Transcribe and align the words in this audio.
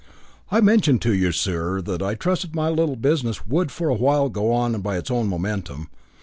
I 0.49 0.61
mentioned 0.61 0.99
to 1.03 1.13
you, 1.13 1.31
sir, 1.31 1.79
that 1.81 2.01
I 2.01 2.15
trusted 2.15 2.55
my 2.55 2.69
little 2.69 2.95
business 2.95 3.45
would 3.45 3.69
for 3.71 3.87
a 3.87 3.93
while 3.93 4.29
go 4.29 4.51
on 4.51 4.81
by 4.81 4.97
its 4.97 5.11
own 5.11 5.27
momentum. 5.27 5.91